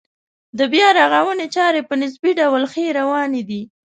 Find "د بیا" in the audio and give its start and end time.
0.57-0.87